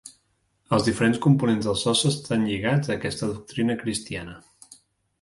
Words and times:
Els 0.77 0.87
diferents 0.87 1.19
components 1.25 1.69
del 1.69 1.77
sostre 1.83 2.13
estan 2.15 2.49
lligats 2.49 2.91
a 2.91 2.97
aquesta 2.99 3.33
doctrina 3.37 3.81
cristiana. 3.87 4.39